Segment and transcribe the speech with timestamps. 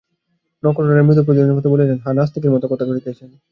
[0.63, 3.29] নক্ষত্ররায় মৃদু প্রতিধ্বনির মতো বলিলেন, হাঁ, নাস্তিকের মতো কথা কহিতেছেন।